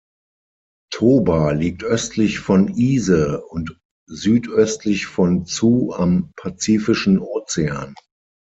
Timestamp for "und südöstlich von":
3.45-5.45